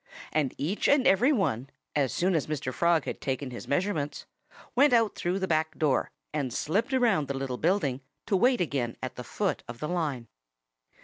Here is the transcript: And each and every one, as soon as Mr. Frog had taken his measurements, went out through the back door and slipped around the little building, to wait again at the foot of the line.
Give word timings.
And 0.33 0.55
each 0.57 0.87
and 0.87 1.05
every 1.05 1.31
one, 1.31 1.69
as 1.95 2.11
soon 2.11 2.33
as 2.33 2.47
Mr. 2.47 2.73
Frog 2.73 3.05
had 3.05 3.21
taken 3.21 3.51
his 3.51 3.67
measurements, 3.67 4.25
went 4.73 4.93
out 4.93 5.13
through 5.13 5.37
the 5.37 5.47
back 5.47 5.77
door 5.77 6.09
and 6.33 6.51
slipped 6.51 6.91
around 6.91 7.27
the 7.27 7.37
little 7.37 7.57
building, 7.59 8.01
to 8.25 8.35
wait 8.35 8.61
again 8.61 8.97
at 9.03 9.13
the 9.13 9.23
foot 9.23 9.61
of 9.67 9.79
the 9.79 9.87
line. 9.87 10.27